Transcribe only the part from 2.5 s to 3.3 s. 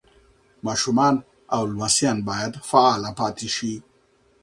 فعاله